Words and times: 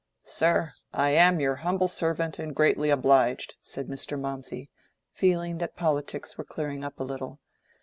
"Sir, 0.25 0.73
I 0.91 1.11
am 1.11 1.39
your 1.39 1.57
humble 1.57 1.87
servant, 1.87 2.39
and 2.39 2.55
greatly 2.55 2.89
obliged," 2.89 3.53
said 3.61 3.87
Mr. 3.87 4.19
Mawmsey, 4.19 4.71
feeling 5.11 5.59
that 5.59 5.75
politics 5.75 6.39
were 6.39 6.43
clearing 6.43 6.83
up 6.83 6.99
a 6.99 7.03
little. 7.03 7.39